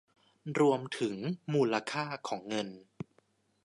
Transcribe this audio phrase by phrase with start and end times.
[0.59, 1.15] รวมถึง
[1.53, 2.69] มูลค่าของเงิน